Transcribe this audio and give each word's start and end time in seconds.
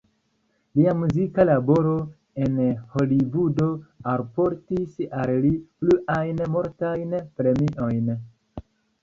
Lia 0.77 0.93
muzika 1.01 1.43
laboro 1.49 1.91
en 2.45 2.55
Holivudo 2.95 3.67
alportis 4.15 4.97
al 5.21 5.35
li 5.45 5.53
pluajn 5.85 6.43
multajn 6.57 7.15
premiojn. 7.43 8.11